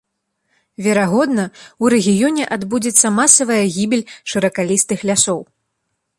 Верагодна, 0.85 1.45
у 1.85 1.91
рэгіёне 1.95 2.43
адбудзецца 2.57 3.13
масавая 3.19 3.61
гібель 3.77 4.05
шыракалістых 4.35 5.07
лясоў. 5.13 5.39